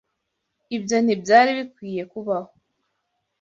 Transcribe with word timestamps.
Ibyo 0.75 0.97
ntibyari 1.01 1.51
bikwiye 1.57 2.03
kubaho. 2.11 2.51